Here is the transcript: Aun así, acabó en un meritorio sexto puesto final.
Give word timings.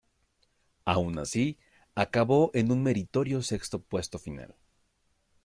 Aun 0.83 1.19
así, 1.19 1.59
acabó 1.93 2.49
en 2.55 2.71
un 2.71 2.81
meritorio 2.81 3.43
sexto 3.43 3.83
puesto 3.83 4.17
final. 4.17 4.55